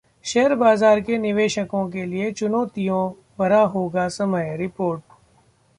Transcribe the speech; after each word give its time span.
share 0.25 0.53
बाजार 0.55 0.99
के 1.01 1.17
निवेशकों 1.17 1.87
के 1.89 2.05
लिए 2.05 2.31
चुनौतियों 2.31 3.09
भरा 3.39 3.61
होगा 3.65 4.07
समय: 4.09 4.55
रिपोर्ट 4.57 5.01